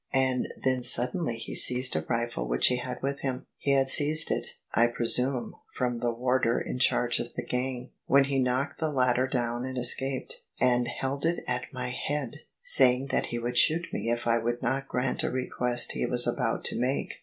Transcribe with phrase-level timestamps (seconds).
[0.13, 4.31] And then suddenly he seized a rifle which he had with him (he had seized
[4.31, 8.89] it, I presume, from the warder in charge of the gang, when he knocked the
[8.91, 13.93] latter down and escaped)— and held it at my head, saying that he would shoot
[13.93, 17.13] me if I would not grant a request he was about to make."